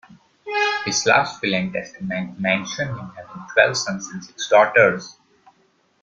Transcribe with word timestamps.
His 0.83 1.05
last 1.05 1.43
will 1.43 1.53
and 1.53 1.71
testament 1.71 2.39
mention 2.39 2.87
him 2.87 3.11
having 3.15 3.45
twelve 3.53 3.77
sons 3.77 4.07
and 4.09 4.23
six 4.25 4.49
daughters. 4.49 5.15